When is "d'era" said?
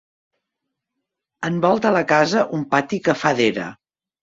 3.43-3.71